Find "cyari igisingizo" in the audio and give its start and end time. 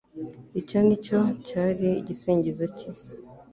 1.47-2.65